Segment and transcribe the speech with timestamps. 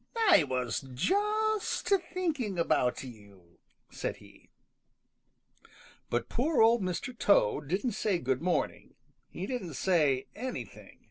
[0.31, 3.59] I was just thinking about you,"
[3.91, 4.49] said he.
[6.09, 7.15] But poor Old Mr.
[7.15, 8.95] Toad didn't say good morning.
[9.29, 10.97] He didn't say anything.